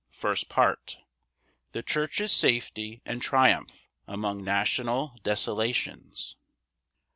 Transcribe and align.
First 0.09 0.49
Part. 0.49 0.97
The 1.73 1.83
church's 1.83 2.31
safety 2.31 3.03
and 3.05 3.21
triumph 3.21 3.87
among 4.07 4.43
national 4.43 5.15
desolations. 5.21 6.37